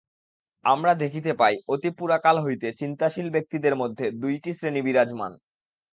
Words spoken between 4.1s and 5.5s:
দুইটি শ্রেণী বিরাজমান।